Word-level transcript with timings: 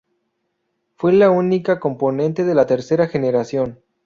Fue 0.95 1.13
la 1.13 1.29
única 1.29 1.79
componente 1.79 2.43
de 2.43 2.55
la 2.55 2.65
tercera 2.65 3.05
generación. 3.05 3.79